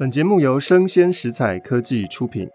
[0.00, 2.48] 本节目由生鲜食材科技出品。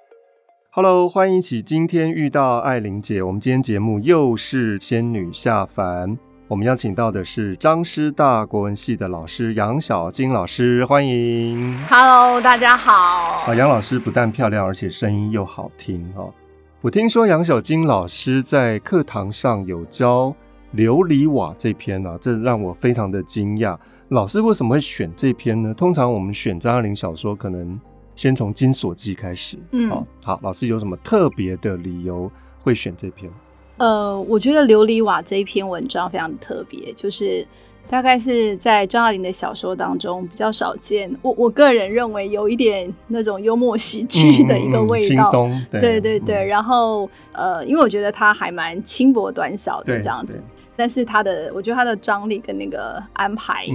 [0.72, 3.22] Hello，欢迎一起今天遇到艾琳姐。
[3.22, 11.78] 我们今天节目又是仙女下凡，我们邀请到的是张师大国文系的老师杨小菁老师，欢迎。
[11.88, 13.44] Hello，大家好。
[13.46, 16.34] 啊，杨老师不但漂亮，而且声音又好听哦。
[16.82, 20.30] 我听说杨小菁老师在课堂上有教
[20.76, 23.78] 《琉璃瓦》这篇呢、啊，这让我非常的惊讶。
[24.10, 25.74] 老师为什么会选这篇呢？
[25.74, 27.80] 通常我们选张爱玲小说，可能
[28.16, 29.58] 先从《金锁记》开始。
[29.72, 33.32] 嗯，好，好，老师有什么特别的理由会选这篇？
[33.78, 37.46] 呃，我觉得《琉璃瓦》这一篇文章非常特别，就是
[37.90, 41.12] 大概是在张爱玲的小说当中比较少见。
[41.24, 45.66] 我我个人认为有一点那种幽默喜剧的一个味道，轻松。
[45.72, 50.40] 对对对，嗯、然后呃，因为我觉得它还蛮轻薄短小的这样子。
[50.76, 53.66] 但是他的，我觉得他的张力跟那个安排，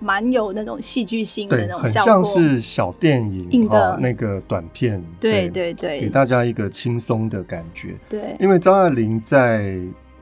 [0.00, 7.94] 蛮有那种戏剧性的那种效果，很像是小电影的那个短片，对对对，给大家一个轻松的感觉。
[8.08, 9.76] 对，因为张爱玲在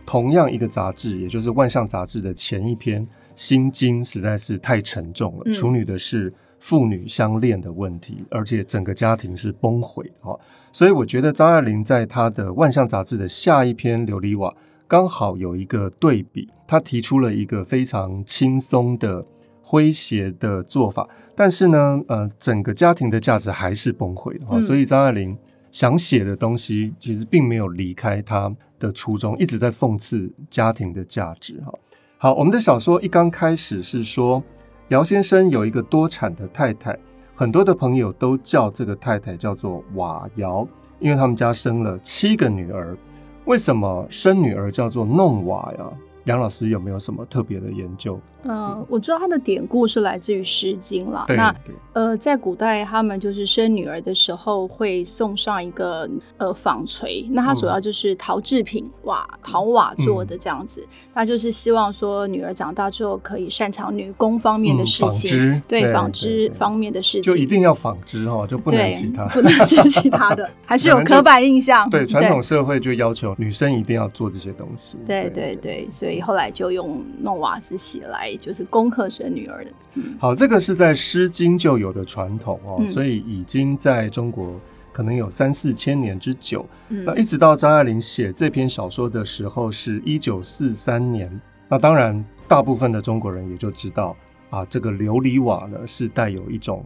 [0.04, 3.02] 同样一个杂志，也就是《万象》杂志的前一篇
[3.34, 10.36] 《心经》，实在是太沉重了，处女的是父女相恋的问题，而且整个家庭是崩毁啊，
[10.70, 14.50] 所以我觉得张爱玲在她的《万象》杂志的下一篇《琉璃瓦》。
[14.90, 19.24] 刚好有一个对比，他提出了一个非常轻松的
[19.64, 24.60] 诙谐的做法，但是呢，呃，整个家庭的价值还是崩溃的哈。
[24.60, 25.38] 所以张爱玲
[25.70, 31.72] 想写的东西其实并没有离开她的初衷，一直在讽刺家庭的价值哈。
[32.18, 34.42] 好，我们的小说一刚开始是说，
[34.88, 36.98] 姚先生有一个多产的太太，
[37.36, 40.66] 很多的朋友都叫这个太太叫做瓦姚，
[40.98, 42.98] 因为他们家生了七个女儿。
[43.44, 45.84] 为什么生女儿叫做弄娃呀？
[46.30, 48.18] 杨老师有没有什么特别的研究？
[48.44, 51.26] 嗯、呃，我知道他的典故是来自于《诗经》了。
[51.28, 51.54] 那
[51.92, 56.08] 呃，在古代，他们就是生女儿的时候会送上一个
[56.38, 60.86] 呃纺锤，那它主要就是陶制品瓦陶瓦做的这样子。
[61.12, 71.90] 那、嗯、就是希望说女儿长大之后可以擅长女工方面的事情，嗯、对纺织方面的事情，就一定要纺织哈，就不能其他， 不能是其他的， 还是有刻板印象。
[71.90, 74.96] 对传统社会就要求女生一定要做这些东西。
[75.06, 78.34] 对对对，对，所以后来就用弄瓦斯写来。
[78.40, 79.70] 就是恭贺生女儿的。
[79.94, 84.58] 嗯，好，这个是在《诗经》就有的传统哦，嗯，所以已经在中国
[84.92, 86.64] 可能有三四千年之久。
[86.88, 91.40] 嗯，那一直到张爱玲写这篇小说的时候是一九四三年。
[91.68, 94.16] 那当然，大部分的中国人也就知道
[94.48, 96.84] 啊，这个琉璃瓦呢是带有一种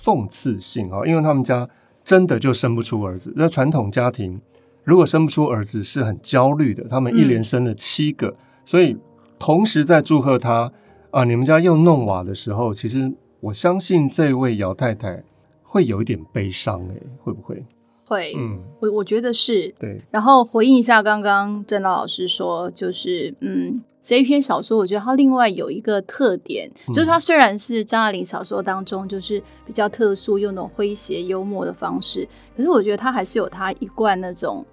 [0.00, 1.68] 讽刺性啊，因为他们家
[2.04, 3.32] 真的就生不出儿子。
[3.36, 4.40] 那传统家庭
[4.84, 8.96] 如果生不出儿子是很焦虑的，他们一连生了七个，嗯，所以
[9.38, 10.72] 同时在祝贺他。
[11.12, 15.22] 啊，你们家又弄瓦的时候，其实我相信这位姚太太
[15.62, 17.62] 会有一点悲伤，哎，会不会？
[18.06, 19.68] 会，嗯，我我觉得是。
[19.78, 20.00] 对。
[20.10, 34.64] 然后回应一下刚刚正道老师说，就是嗯，这一篇小说，我觉得它另外有一个特点，嗯、就是它虽然是张爱玲小说当中就是比较特殊，用那种诙谐幽默的方式，可是我觉得它还是有它一贯那种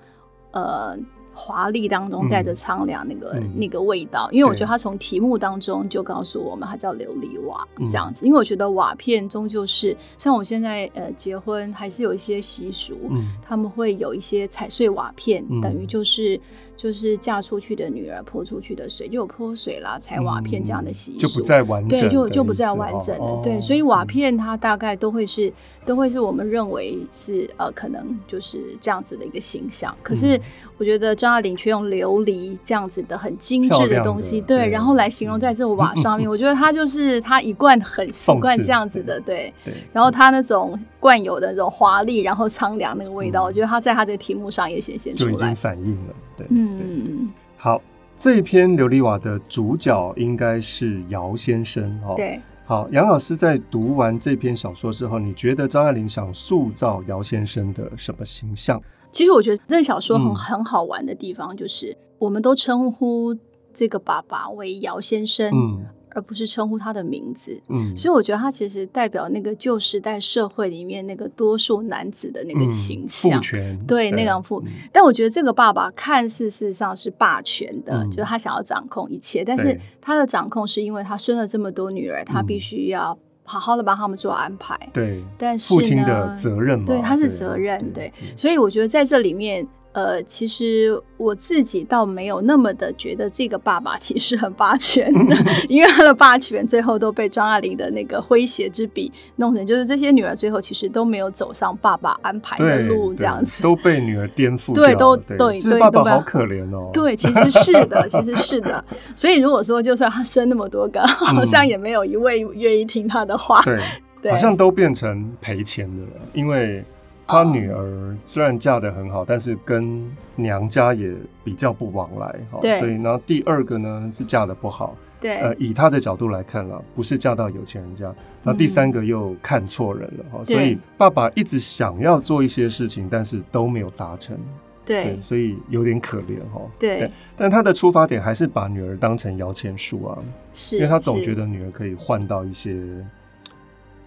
[0.51, 0.97] 呃。
[1.39, 8.25] 华丽当中带着苍凉那个、嗯、那个味道，因为我觉得它从题目当中就告诉我们，它叫琉璃瓦这样子。
[8.25, 16.37] 因为我觉得瓦片终究是像我现在呃结婚还是有一些习俗，嗯，他们会有一些踩碎瓦片，嗯、等于就是
[16.79, 23.25] 就是嫁出去的女儿泼出去的水就有泼水啦，踩瓦片这样的习俗、嗯、就不再完整，对，就就不再完整了。
[23.25, 25.51] 哦、对，所以瓦片它大概都会是
[25.85, 29.93] 都会是我们认为是呃可能就是这样子的一个形象。
[30.01, 30.39] 可是
[30.77, 39.73] 我觉得张爱玲却用琉璃这样子的很精致的东西，对，然后来形容在这个瓦上面，我觉得她就是她一贯很习惯这样子的，对，对。
[39.91, 47.31] 然后她那种惯有的那种华丽，然后苍凉那个味道，我觉得他在他这个题目上也显现出来，就已经反映了，对，嗯。
[47.57, 47.81] 好，
[48.15, 52.39] 这一篇琉璃瓦的主角应该是姚先生，哦，对。
[52.65, 58.79] 好，杨老师在读完这篇小说之后，你觉得张爱玲想塑造姚先生的什么形象？
[59.11, 63.35] 其实我觉得这小说很很好玩的地方，就是、嗯、我们都称呼
[63.73, 67.59] 这个爸爸为姚先生，嗯、而不是称呼他的名字。
[67.69, 74.71] 嗯，所以我觉得他其实代表那个旧时代社会里面那个多数男子的那个形象，嗯、父权对，对那个父、嗯。
[74.91, 83.17] 但我觉得这个爸爸看似事实上是霸权的、嗯，就是他想要掌控一切，但是他的掌控是因为他生了这么多女儿，他必须要。
[83.51, 95.35] 好好的帮他们做安排，对，但是呢，父亲的责任嘛，对，他是责任，对，对，对，对，所以我觉得在这里面，呃，其实我自己倒没有那么的觉得这个爸爸其实很霸权的，
[95.67, 104.75] 因为他的霸权最后都被张爱玲的那个诙谐之笔弄成，就是这些女儿最后其实都没有走上爸爸安排的路，这样子都被女儿颠覆。
[104.75, 106.91] 对，都对对，对，爸爸好可怜哦。
[106.93, 108.85] 对，其实是的， 其实是的。
[109.15, 113.59] 所以如果说就算他生那么多个，好像也没有一位愿意听他的话。
[113.63, 113.79] 对，
[114.21, 116.85] 对，好像都变成赔钱的了，因为。
[117.29, 128.11] 他女儿虽然嫁得很好，但是跟娘家也比较不往来，对，所以呢，第二个呢是嫁得不好，对，呃，以他的角度来看了，不是嫁到有钱人家，
[128.41, 134.35] 那第三个又看错人了哈，所以爸爸一直想要做一些事情，但是都没有达成，
[134.83, 140.17] 对，对，所以有点可怜哈，对，但他的出发点还是把女儿当成摇钱树啊，
[140.55, 142.75] 是，因为他总觉得女儿可以换到一些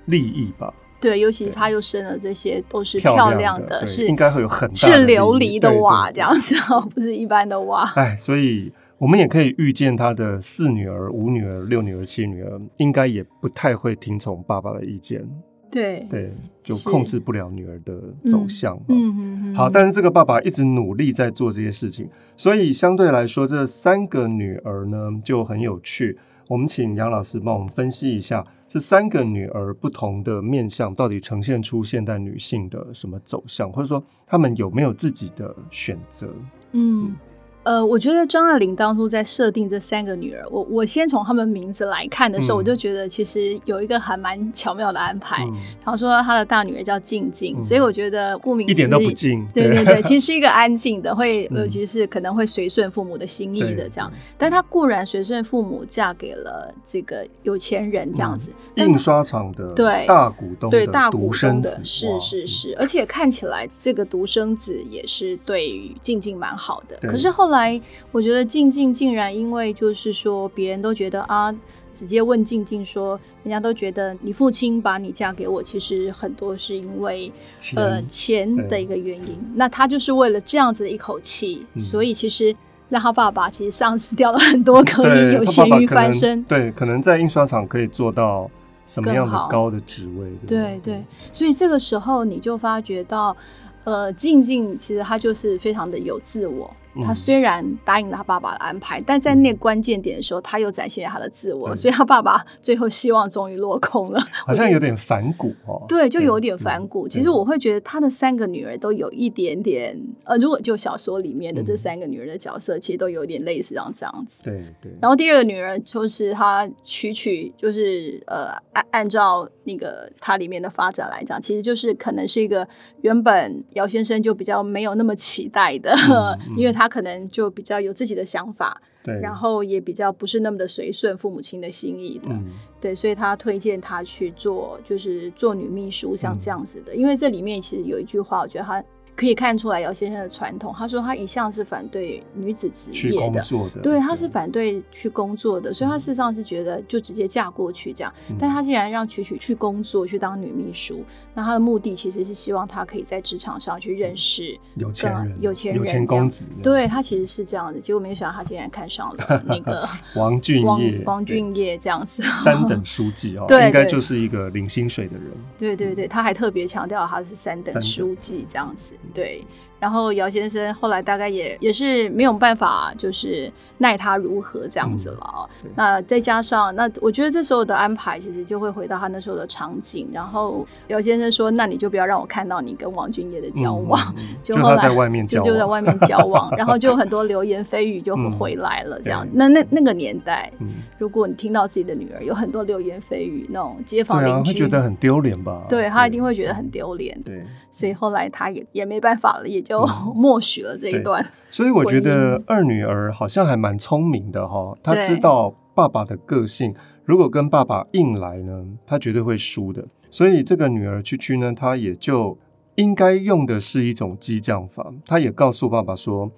[0.06, 0.74] 利益吧。
[1.02, 7.92] 对，尤其是他又生了这些都是漂亮的，是应该会有很大是琉璃的瓦这样子哦，不是一般的瓦。
[7.96, 15.28] 哎，所以我们也可以预见他的四女儿、五女儿、六女儿、七女儿，应该也不太会听从爸爸的意见。
[15.72, 16.30] 对对，
[16.62, 17.94] 就控制不了女儿的
[18.26, 18.76] 走向。
[18.88, 19.54] 嗯嗯嗯，嗯。
[19.56, 26.18] 好，但是这个爸爸一直努力在做这些事情，所以相对来说，这三个女儿呢就很有趣。
[26.48, 36.28] 我们请杨老师帮我们分析一下这三个女儿不同的面相，到底呈现出现代女性的什么走向，或者说她们有没有自己的选择？
[36.72, 37.14] 嗯
[37.64, 45.46] 呃，我觉得张爱玲当初在设定这三个女儿，我我先从她们名字来看的时候，嗯、我就觉得其实有一个还蛮巧妙的安排。
[45.84, 49.46] 她、嗯、说她的大女儿叫静静、嗯，所以我觉得顾名思义，一点都不静。
[49.54, 54.12] 对对对，其实是一个安静的，会尤其是可能会随顺父母的心意的这样。
[54.36, 66.98] 但她固然随顺父母，嫁给了这个有钱人这样子，嗯、印刷厂的对大股东对大股东的独生子是是是，而且看起来这个独生子也是对静静蛮好的。
[67.08, 67.51] 可是后来。
[67.52, 67.78] 后来，
[68.10, 71.54] 我觉得静静竟然因为就是说，别人都觉得啊，
[71.90, 79.38] 直接问静静说，人家都觉得你父亲把你嫁给我，其实很多是因为钱呃钱的一个原因。
[79.54, 82.56] 那他就是为了这样子的一口气，嗯，所以其实
[82.88, 86.42] 让他爸爸其实丧失掉了很多可以有咸鱼翻身。
[86.44, 88.50] 对，可能在印刷厂可以做到
[88.86, 90.26] 什么样的高的职位？
[90.46, 93.36] 对对，对，所以这个时候你就发觉到，
[93.84, 96.74] 呃，静静其实他就是非常的有自我。
[97.04, 105.82] 他虽然答应了他爸爸的安排，嗯、但在那个关键点的时候，他又展现了他的自我，所以他爸爸最后希望终于落空了， 好像有点反骨哦。
[105.88, 107.08] 对，就有点反骨。
[107.08, 114.42] 其实我会觉得他的三个女儿都有一点点，呃，如果就小说里面的这三个女儿的角色，嗯、其实都有点类似像这样子。
[114.42, 114.92] 对对。
[115.00, 122.68] 然后第二个女儿就是她曲曲，就是呃按按照那个它里面的发展来讲，其实就是可能是一个
[123.00, 125.96] 原本姚先生就比较没有那么期待的，
[126.54, 126.81] 因为他。
[126.82, 132.50] 他可能就比较有自己的想法，对，然后也比较不是那么的随顺父母亲的心意的，嗯，
[132.80, 136.98] 对，所以他推荐他去做，就是做女秘书，像这样子的，嗯。
[136.98, 138.82] 因为这里面其实有一句话，我觉得他。
[139.14, 140.74] 可以看出来姚先生的传统。
[140.76, 143.42] 他说他一向是反对女子职业的，
[143.74, 148.12] 的，对，他是反对去工作的，所以他事实上是觉得就直接嫁过去这样。
[148.30, 151.04] 嗯、但他竟然让曲曲去工作，去当女秘书，
[151.34, 156.50] 那他的目的其实是希望他可以在职场上去认识有钱人、有钱人、有钱公子。
[156.62, 159.86] 对，他其实是这样子，结果没想到他竟然看上了那个
[160.16, 162.22] 王俊业，王俊业这样子。
[162.42, 165.26] 三等书记哦， 对，应该就是一个领薪水的人。
[165.58, 167.82] 对对对，他还特别强调他是三等。
[167.82, 169.44] 书记这样子，对。
[169.80, 175.50] 然后姚先生后来大概也也是没有办法，就是奈他如何这样子了。
[175.64, 180.08] 嗯、那再加上那，我觉得这时候的安排其实就会回到他那时候的场景。
[180.12, 184.00] 然后姚先生说：“那你就不要让我看到你跟王俊业的交往。
[184.16, 189.00] 嗯” 就后来就在外面交往，就在外面交往，然后就很多流言蜚语就回来了。
[189.02, 195.64] 这样，嗯、那那那个年代、嗯，如果你听到自己的女儿有很多流言蜚语，那种街坊邻居、啊、会觉得很丢脸吧？
[195.68, 197.20] 对，他一定会觉得很丢脸。
[197.22, 199.84] 对，所以后来他也也没办法了，也就。
[200.14, 206.74] 默许了这一段，所以我觉得二女儿好像还蛮聪明的哈，她知道爸爸的个性，
[207.04, 209.84] 如果跟爸爸硬来呢，她绝对会输的。
[210.10, 212.36] 所以这个女儿区区呢，她也就
[212.74, 216.30] 应该用的是一种激将法，她也告诉爸爸说：“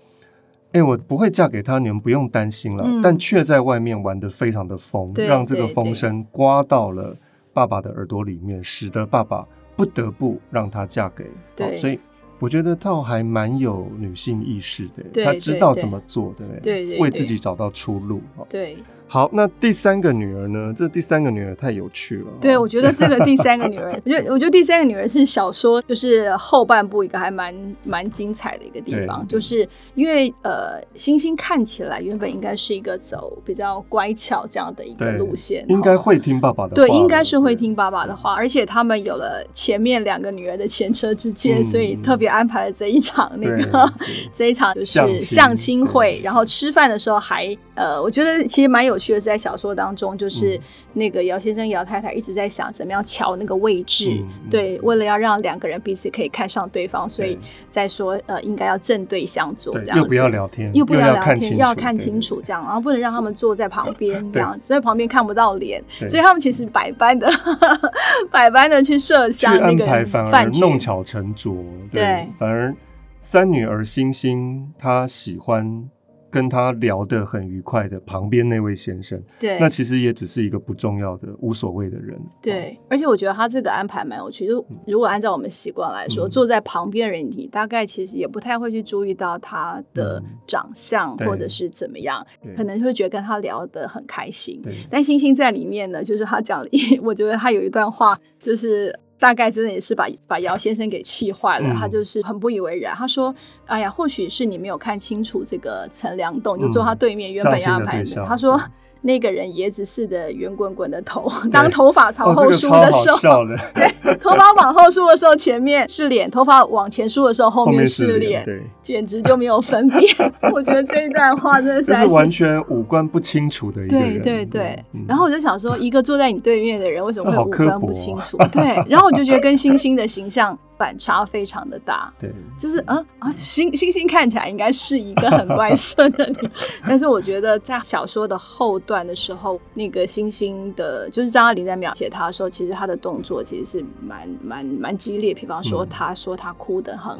[0.72, 2.84] 哎、欸，我不会嫁给他，你们不用担心了。
[2.86, 7.16] 嗯”但却在外面玩得非常的疯，让这个风声刮到了
[7.52, 11.24] 爸爸的耳朵里面，使得爸爸不得不让她嫁给。
[11.54, 11.98] 对，所以。
[12.40, 18.20] 我觉得倒还蛮有女性意识的，她知道怎么做的，对，对，对，对，为自己找到出路。
[18.50, 18.76] 对，
[19.06, 20.72] 好，那第三个女儿呢？
[20.74, 22.26] 这第三个女儿太有趣了。
[22.40, 36.74] 对，我觉得这个第三个女儿， 我觉得我觉得第三个女儿是小说就是后半部一个还蛮蛮精彩的一个地方，就是因为呃，星星看起来原本应该是一个走比较乖巧这样的一个路线，应该会听爸爸的话。
[36.74, 43.92] 对，应该是会听爸爸的话，而且他们有了前面两个女儿的前车之鉴，嗯，所以特别安排了这一场那个
[44.32, 49.14] 这一场就是相亲会，然后吃饭的时候还呃，我觉得其实蛮有趣。
[49.14, 50.60] 的是在小说当中，就是
[50.94, 57.38] 那个姚先生、姚太太一直在想怎么样瞧那个位置，嗯、对，为了要让两个人彼此可以看上对方，所以
[57.70, 67.30] 在说呃，应该要正对相坐，这样又不要聊天，又不要聊天，又要看清楚这样，然后不能让他们坐在旁边这样，在旁边看不到脸，所以他们其实百般的
[68.30, 71.54] 百般的去设想那个反而弄巧成拙，
[71.90, 72.74] 对，反而
[73.20, 75.88] 三女儿星星她喜欢。
[76.34, 82.18] 跟他聊得很愉快的旁边那位先生，对，那其实也只是一个不重要的、无所谓的人。
[82.42, 84.48] 对，而且我觉得他这个安排蛮有趣。
[84.48, 92.26] 就如果按照我们习惯来说，嗯、坐在旁边人，你大概其实也不太会去注意到他的长相或者是怎么样，
[92.56, 94.60] 可能会觉得跟他聊得很开心。
[94.90, 98.92] 但星星在里面呢，就是他讲了一， 我觉得他有一段话就是。
[99.24, 102.94] 大概真的也是把把姚先生给气坏了，嗯，他就是很不以为然。
[102.94, 108.14] 他说：“哎呀，或许是你没有看清楚这个陈良栋，就坐他对面，原本要安排的。
[108.14, 108.60] 的”他说。
[109.06, 113.58] 那个人也只是的圆滚滚的头，当头发朝后梳的时候，哦这个、
[114.02, 120.00] 对，头发往后梳的时候前面是脸，头发往前梳的时候后面是脸，对，简直就没有分别。
[120.50, 124.22] 我觉得这一段话真的是，是完全五官不清楚的一个人。
[124.22, 128.38] 对对对、嗯，然后我就想说，一个坐在你对面的人，为什么会五官不清楚？
[128.50, 130.58] 对，然后我就觉得跟星星的形象。
[130.76, 136.50] 反差非常的大，对，就是啊啊，星星星看起来应该是一个很乖顺的女，
[136.86, 147.18] 但是我觉得在小说的后段的时候，那个星星的，就是张爱玲在描写他的时候，其实他的动作其实是蛮蛮蛮激烈，比方说他说他哭得很。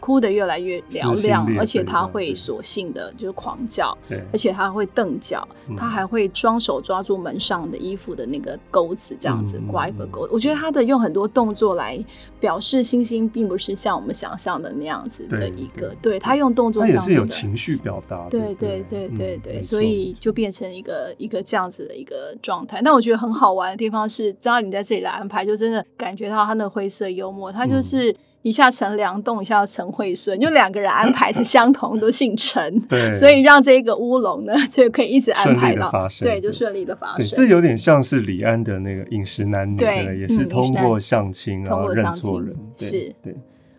[0.00, 3.96] 哭得越来越嘹亮，而且他会索性的就是狂叫，
[4.32, 5.46] 而且他会蹬脚，
[5.76, 10.28] 他还会双手抓住门上的衣服的那个钩子，这样子挂一个钩。
[10.30, 11.98] 我觉得他的用很多动作来
[12.38, 22.80] 表示星星，并不是像我们想象的那样子的一个，对，他用动作上是有情绪表达，对对对对对，所以就变成一个一个这样子的一个状态。
[22.82, 28.14] 那我觉得很好玩的地方是，张爱玲在这里来安排，就真的感觉到他那灰色幽默，他就是。
[28.44, 37.26] 一下陈良栋，一下陈惠顺，就两个人安排是 相同，都姓陈，对， 所以让这个乌龙呢就可以一直安排到，对，就顺利的发生。
[37.34, 43.34] 这有点像是李安的那个《饮食男女》，对，也是通过相亲然后认错人，是，对。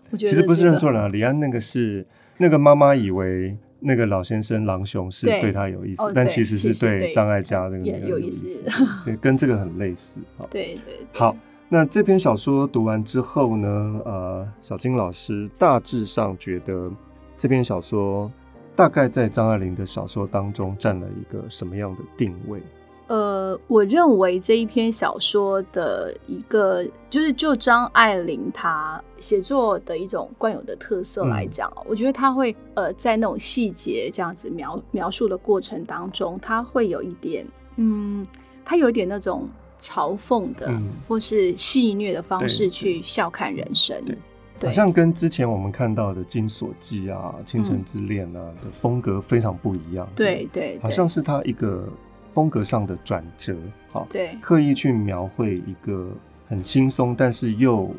[0.10, 2.04] 我觉得其实不是认错人啊，李安那个是
[2.38, 8.68] 那个妈妈以为那个老先生郎雄是对他有意思，但其实是对张艾嘉那个有意思，
[9.04, 10.20] 所以跟这个很类似。
[10.50, 11.36] 对 对，好。
[11.78, 14.00] 那这篇小说读完之后呢？
[14.06, 16.90] 呃，小金老师大致上觉得
[17.36, 18.32] 这篇小说
[18.78, 22.62] 大概在张爱玲的小说当中占了一个什么样的定位？
[23.08, 38.26] 呃，我认为这一篇小说的一个就是就张爱玲她写作的一种惯有的特色来讲，嗯，我觉得她会呃在那种细节这样子描描述的过程当中，她会有一点嗯，
[38.64, 39.46] 她有一点那种。
[39.86, 44.18] 嘲讽的，嗯、或是戏谑的方式去笑看人生，对，
[44.60, 50.10] 对，好像跟之前我们看到的《金锁记》啊，《倾城之恋》啊的风格非常不一样。
[50.16, 51.88] 对对，对，好像是他一个
[52.34, 53.56] 风格上的转折，
[53.92, 56.10] 好，对，刻意去描绘一个
[56.48, 57.94] 很轻松，但是又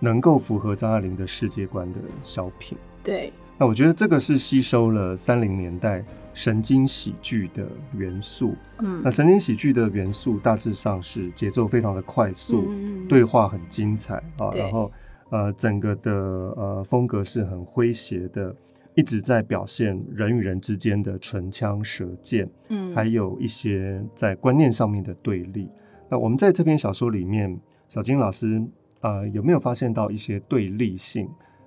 [0.00, 2.78] 能够符合张爱玲的世界观的小品。
[3.06, 6.04] 对，那我觉得这个是吸收了三零年代。
[6.34, 14.92] 神经喜剧的元素，嗯，那神经喜剧的元素大致上是节奏非常的快速，嗯、对话很精彩啊，然后
[15.30, 18.54] 呃，整个的呃风格是很诙谐的，
[18.94, 25.70] 一直在表现人与人之间的唇枪舌剑，嗯，还有一些在观念上面的对立。
[26.10, 27.58] 那我们在这篇小说里面，
[27.88, 28.62] 小金老师
[29.00, 31.26] 呃有没有发现到一些对立性？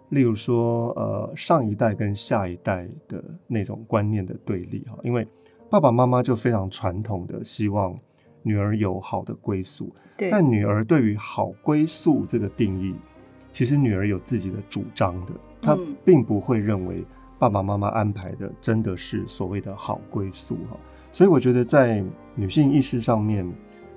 [0.10, 5.28] 例如说，呃，上一代跟下一代的那种观念的对立哈，因为
[5.70, 7.96] 爸爸妈妈就非常传统的希望
[8.42, 9.94] 女儿有好的归宿，
[10.32, 12.96] 但女儿对于好归宿这个定义，
[13.52, 17.06] 其实女儿有自己的主张的，她并不会认为
[17.38, 20.78] 爸爸妈妈安排的真的是所谓的好归宿哈，
[21.12, 23.48] 所以我觉得在女性意识上面，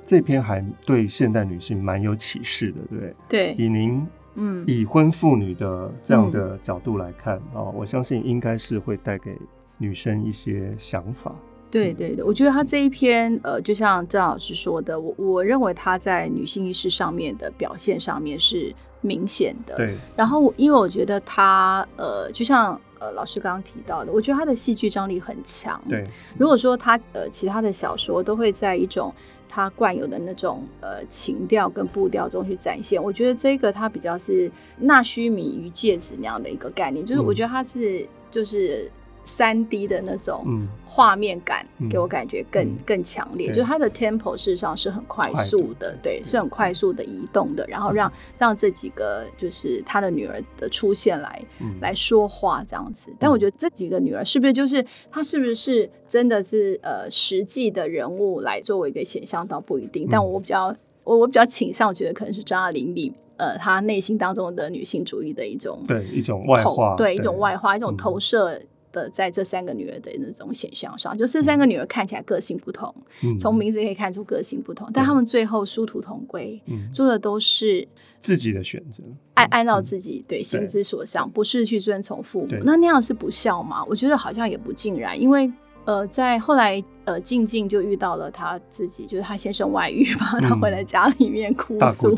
[0.05, 3.15] 这篇还对现代女性蛮有启示的，对不对？
[3.29, 4.07] 对，以您。
[4.35, 9.37] 嗯，已婚妇女的这样的角度来看啊、嗯哦，我相信应该是会带给
[9.79, 11.35] 女生一些想法。
[11.71, 19.75] 对对对，我觉得他这一篇，呃，就像郑老师说的，我我认为他在女性意识上面的表现上面是明显的。
[19.77, 19.97] 对。
[20.15, 25.83] 然后，因为我觉得他，呃，就像呃老师刚刚提到的，我觉得他的戏剧张力很强。
[25.89, 26.07] 对。
[26.37, 29.11] 如果说他呃其他的小说都会在一种
[29.55, 38.91] 他惯有的那种呃情调跟步调中去展现，我觉得这个他比较是纳须弥于戒指那样的一个概念，就是我觉得他是、嗯、就是。
[39.25, 43.49] 三 D 的那种画面感，给我感觉更、嗯、更强烈。
[43.49, 47.65] 就是它的 tempo 事实上是很快速的，对，是很快速的移动的。
[47.67, 53.13] 然后让让这几个就是他的女儿的出现来、嗯、来说话这样子。
[53.19, 60.09] 但我觉得这几个女儿是不是就是她是不是真的是呃实际的人物来作为一个显象倒不一定。
[60.11, 60.75] 但我比较
[61.05, 68.61] 我我比较倾向觉得可能是张爱玲里呃她内心当中的女性主义的一种对一种外化，对一种外化一种投射。
[68.93, 72.95] 嗯的在这三个女儿的那种显象上，就这三个女儿看起来个性不同，
[73.39, 77.89] 从、嗯、名字可以看出个性不同，嗯、但他们最后殊途同归，做的都是
[78.21, 79.03] 自己的选择，
[79.35, 82.49] 按按照自己对心之所向，不是去遵从父母。
[82.65, 83.83] 那那样是不孝吗？
[83.87, 85.51] 我觉得好像也不尽然，因为
[85.85, 92.15] 呃，在后来呃，静静就遇到了他自己，就是他先生外遇嘛，他回来家里面哭诉，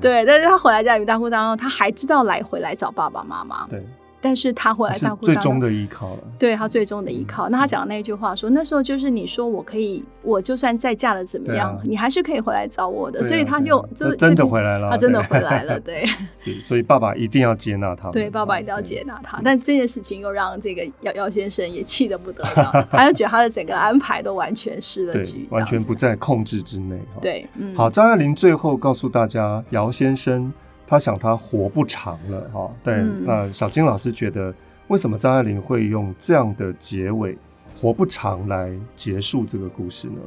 [0.00, 3.84] 对，但是他回来家里面大哭大闹，他还知道来回来找爸爸妈妈，对。
[4.26, 6.18] 但是他回来大哭大闹，最终的依靠了。
[6.36, 7.48] 对，他最终的依靠。
[7.48, 13.20] 嗯、那他讲的那句话说，那时候就是你说我可以，我就算再嫁了怎么样，啊、你还是可以回来找我的。
[13.20, 15.78] 啊、所以他就、啊、就真的回来了，他真的回来了。
[15.86, 16.04] 对，
[16.34, 18.10] 是，所以爸爸一定要接纳他。
[18.10, 19.40] 对，爸爸一定要接纳他。
[19.44, 26.98] 但这件事情又让这个姚姚先生也气得不得了，他就觉得他的整个安排都完全失了局，完全不在控制之内。
[27.20, 27.76] 对，嗯。
[27.76, 30.52] 好，张爱玲最后告诉大家，姚先生
[30.86, 32.70] 他想他活不长了哈。
[32.84, 34.54] 对，嗯、那小金老师觉得。
[34.88, 37.36] 为什么张爱玲会用这样的结尾
[37.76, 40.20] “活不长”来结束这个故事呢？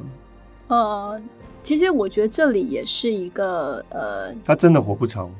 [0.68, 1.18] 呃，
[1.62, 5.30] 其实我觉得这里也是一个呃，他真的活不长，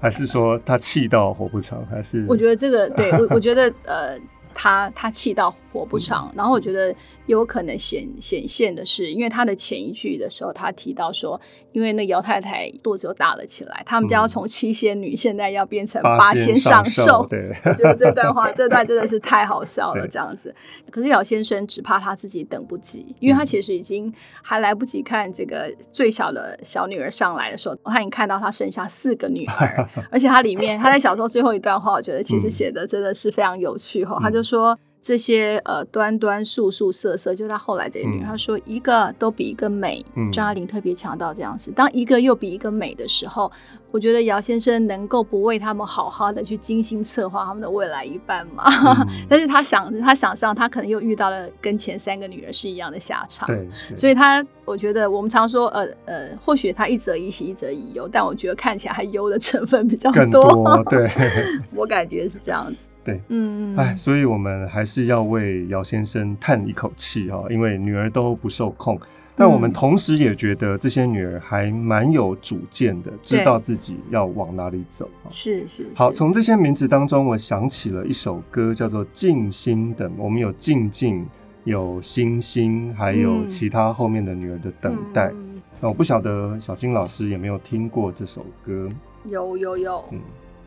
[0.00, 1.84] 还是说他气到活不长？
[1.90, 4.18] 还是我觉得这个对我， 我觉得呃，
[4.54, 6.94] 他他气到活不长，嗯、然后我觉得
[7.26, 11.40] 有可能显显现的是，因为他的前一句的时候，他提到说。
[11.74, 17.26] 因为那姚太太肚子又大了起来，他们家要从七仙女现在要变成八仙上寿。
[17.28, 20.54] 对，我觉得这段话，这段真的是太好笑了，这样子。
[20.92, 34.78] 可是姚先生只怕他自己等不及，因为他其实已经还来不及看这个最小的小女儿上来的时候，他已经看到他剩下四个女儿， 而且他里面他在小说最后一段话，我觉得其实写的真的是非常有趣哈，他就说。
[35.04, 40.04] 这些呃端端素素色色，就他后来这一句，他说一个都比一个美。
[40.32, 43.52] 张爱玲特别强调这样子，当一个又比一个美的时候。
[43.94, 48.64] 我觉得姚先生能够不为他们好好的去精心策划他们的未来一半吗？
[48.98, 53.46] 嗯、 但是他想，他想象他可能又遇到了跟前三个女儿是一样的下场。
[53.46, 60.42] 对，对，所以他我觉得我们常说，呃呃，或许他一则以喜，一则以忧，但我觉得看起来还忧的成分比较多。
[60.42, 61.08] 多对，
[61.72, 62.88] 我感觉是这样子。
[63.04, 69.00] 对，嗯，哎，所以我们还是要为姚先生叹一口气哈，因为女儿都不受控。
[69.36, 75.10] 但我们同时也觉得这些女儿还蛮有主见的，知道自己要往哪里走。
[75.28, 75.86] 是是。
[75.92, 80.08] 好，从这些名字当中，我想起了一首歌，叫做《静心等》。
[80.16, 81.26] 我们有静静，
[81.64, 85.32] 有星星，还有其他后面的女儿的等待。
[85.80, 88.88] 那我不晓得小金老师有没有听过这首歌？
[89.24, 90.20] 有有有，嗯，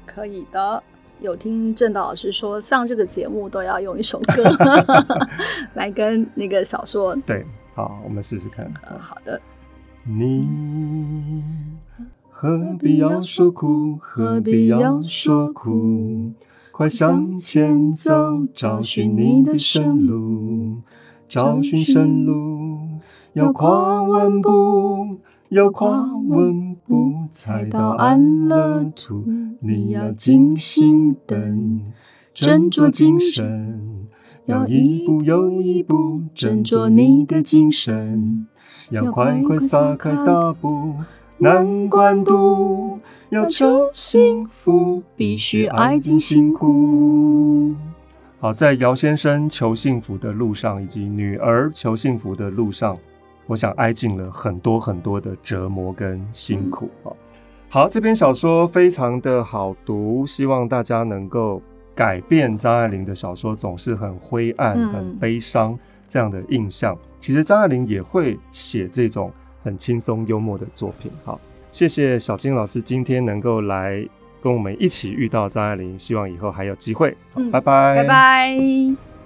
[0.06, 0.84] 可以的。
[1.22, 4.44] 有听正道老师说，上这个节目都要用一首歌
[5.74, 7.16] 来跟那个小说。
[7.26, 7.46] 对。
[7.78, 8.74] 好，我们试试看。
[9.00, 9.40] 好的。
[10.04, 11.44] 你
[12.28, 14.00] 何必要说苦？
[14.02, 16.32] 何必要说苦？
[16.72, 20.78] 快向前走，找寻你的生路。
[21.30, 22.80] 找寻生路，
[23.34, 29.24] 要跨稳步，要跨稳步，才到安乐土。
[29.60, 31.84] 你要静心等，
[32.34, 33.97] 振作精神。
[34.48, 38.46] 要一步又一步，振作你的精神；
[38.92, 40.94] 要快快撒开大步，
[41.40, 42.98] 难关渡；
[43.30, 47.76] 要求幸福，必须挨尽辛苦。
[48.40, 52.98] 好，在姚先生求幸福的路上，以及女儿求幸福的路上，
[53.48, 56.90] 我想挨尽了很多很多的折磨跟辛苦。
[57.04, 57.18] 好，
[57.68, 61.62] 好，这篇小说非常的好读，希望大家能够。
[61.98, 66.94] 改变张爱玲的小说总是很灰暗、很悲伤这样的印象。
[66.94, 69.34] 嗯、其实张爱玲也会写这种
[69.64, 71.12] 很轻松幽默的作品。
[71.26, 74.08] 好，谢谢小金老师今天能够来
[74.40, 77.18] 跟我们一起遇到张爱玲，希望以后还有机会。
[77.34, 79.17] 好，拜拜，拜拜。